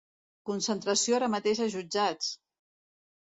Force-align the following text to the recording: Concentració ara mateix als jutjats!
Concentració 0.49 1.17
ara 1.17 1.29
mateix 1.35 1.61
als 1.65 1.75
jutjats! 1.75 2.31